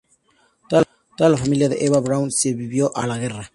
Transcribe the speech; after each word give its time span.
Toda 0.67 0.85
la 1.29 1.37
familia 1.37 1.69
de 1.69 1.85
Eva 1.85 1.99
Braun 1.99 2.31
sobrevivió 2.31 2.91
a 2.97 3.05
la 3.05 3.19
guerra. 3.19 3.49